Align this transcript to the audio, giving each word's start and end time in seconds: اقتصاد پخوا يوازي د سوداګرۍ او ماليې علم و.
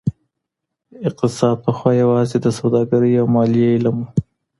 اقتصاد 1.07 1.57
پخوا 1.65 1.91
يوازي 2.03 2.37
د 2.41 2.47
سوداګرۍ 2.59 3.13
او 3.21 3.25
ماليې 3.35 3.67
علم 3.75 3.95
و. 4.01 4.05